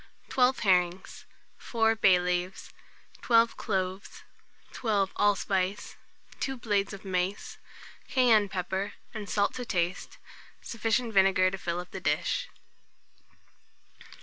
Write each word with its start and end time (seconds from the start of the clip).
12 0.29 0.59
herrings, 0.61 1.25
4 1.59 1.95
bay 1.95 2.17
leaves, 2.17 2.71
12 3.21 3.55
cloves, 3.55 4.23
12 4.73 5.13
allspice, 5.17 5.95
2 6.39 6.53
small 6.53 6.57
blades 6.57 6.91
of 6.91 7.05
mace, 7.05 7.59
cayenne 8.09 8.49
pepper 8.49 8.93
and 9.13 9.29
salt 9.29 9.53
to 9.53 9.63
taste, 9.63 10.17
sufficient 10.59 11.13
vinegar 11.13 11.51
to 11.51 11.57
fill 11.59 11.79
up 11.79 11.91
the 11.91 12.01
dish. 12.01 12.49